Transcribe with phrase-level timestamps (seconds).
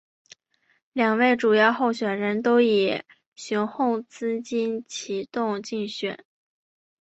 [0.93, 3.03] 两位主要候选人都以
[3.35, 6.25] 雄厚资金启动竞选。